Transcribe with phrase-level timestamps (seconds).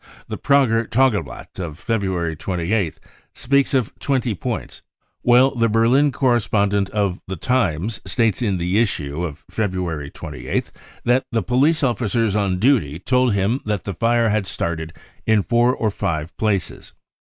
[0.29, 2.97] The Prager Tageblatt of February 28th
[3.35, 4.81] speaks of 20 points,
[5.21, 10.71] while the Berlin correspondent of The Times states in the issue of February 28th
[11.05, 14.91] that the police officer on duty told him that the fire had started
[15.27, 16.93] in 4 or 5 places.